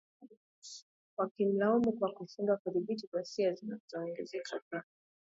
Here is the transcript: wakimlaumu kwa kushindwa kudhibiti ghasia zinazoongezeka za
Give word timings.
wakimlaumu 1.17 1.91
kwa 1.93 2.11
kushindwa 2.11 2.57
kudhibiti 2.57 3.07
ghasia 3.11 3.53
zinazoongezeka 3.53 4.61
za 4.71 4.83